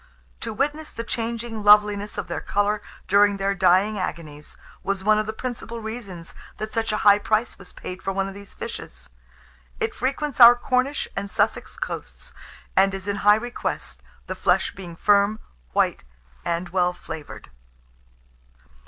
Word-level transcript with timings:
To 0.39 0.51
witness 0.51 0.91
the 0.91 1.03
changing 1.03 1.63
loveliness 1.63 2.17
of 2.17 2.27
their 2.27 2.41
colour 2.41 2.81
during 3.07 3.37
their 3.37 3.53
dying 3.53 3.99
agonies, 3.99 4.57
was 4.81 5.03
one 5.03 5.19
of 5.19 5.27
the 5.27 5.31
principal 5.31 5.79
reasons 5.79 6.33
that 6.57 6.73
such 6.73 6.91
a 6.91 6.97
high 7.05 7.19
price 7.19 7.59
was 7.59 7.71
paid 7.71 8.01
for 8.01 8.11
one 8.11 8.27
of 8.27 8.33
these 8.33 8.55
fishes. 8.55 9.11
It 9.79 9.93
frequents 9.93 10.39
our 10.39 10.55
Cornish 10.55 11.07
and 11.15 11.29
Sussex 11.29 11.77
coasts, 11.77 12.33
and 12.75 12.95
is 12.95 13.07
in 13.07 13.17
high 13.17 13.35
request, 13.35 14.01
the 14.25 14.33
flesh 14.33 14.73
being 14.73 14.95
firm, 14.95 15.37
white, 15.73 16.03
and 16.43 16.69
well 16.69 16.93
flavoured. 16.93 17.51